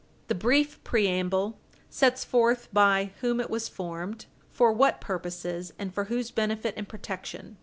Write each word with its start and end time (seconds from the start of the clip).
The 0.29 0.33
brief 0.33 0.83
preamble 0.83 1.59
sets 1.91 2.25
forth 2.25 2.69
by 2.73 3.11
whom 3.21 3.39
it 3.39 3.51
was 3.51 3.69
formed, 3.69 4.25
for 4.49 4.73
what 4.73 4.99
purposes, 4.99 5.73
and 5.77 5.93
for 5.93 6.05
whose 6.05 6.31
benefit 6.31 6.73
and 6.75 6.89
protection. 6.89 7.57